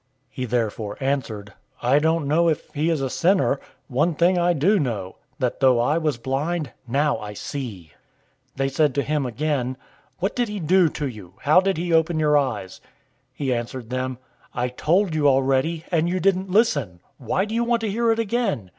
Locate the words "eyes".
12.35-12.81